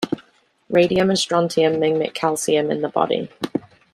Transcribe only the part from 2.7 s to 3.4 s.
in the body.